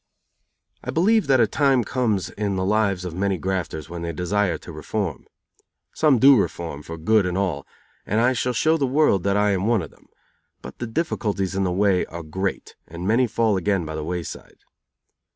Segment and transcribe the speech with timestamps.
[0.83, 4.57] I believe that a time comes in the lives of many grafters when they desire
[4.57, 5.27] to reform.
[5.93, 7.67] Some do reform for good and all,
[8.03, 10.07] and I shall show the world that I am one of them;
[10.63, 14.57] but the difficulties in the way are great, and many fall again by the wayside.